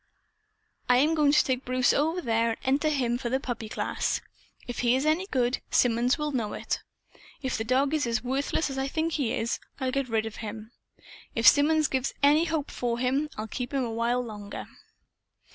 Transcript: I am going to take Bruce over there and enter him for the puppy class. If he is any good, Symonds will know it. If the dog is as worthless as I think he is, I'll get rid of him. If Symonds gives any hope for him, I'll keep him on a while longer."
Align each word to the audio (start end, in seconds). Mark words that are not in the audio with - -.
I 0.89 0.97
am 0.97 1.13
going 1.13 1.31
to 1.31 1.43
take 1.43 1.63
Bruce 1.63 1.93
over 1.93 2.21
there 2.23 2.57
and 2.63 2.65
enter 2.83 2.89
him 2.89 3.19
for 3.19 3.29
the 3.29 3.39
puppy 3.39 3.69
class. 3.69 4.19
If 4.67 4.79
he 4.79 4.95
is 4.95 5.05
any 5.05 5.27
good, 5.27 5.59
Symonds 5.69 6.17
will 6.17 6.31
know 6.31 6.53
it. 6.53 6.79
If 7.43 7.55
the 7.55 7.63
dog 7.63 7.93
is 7.93 8.07
as 8.07 8.23
worthless 8.23 8.71
as 8.71 8.79
I 8.79 8.87
think 8.87 9.11
he 9.13 9.31
is, 9.31 9.59
I'll 9.79 9.91
get 9.91 10.09
rid 10.09 10.25
of 10.25 10.37
him. 10.37 10.71
If 11.35 11.45
Symonds 11.47 11.87
gives 11.87 12.15
any 12.23 12.45
hope 12.45 12.71
for 12.71 12.97
him, 12.97 13.29
I'll 13.37 13.45
keep 13.45 13.75
him 13.75 13.81
on 13.83 13.85
a 13.85 13.91
while 13.91 14.21
longer." 14.25 14.65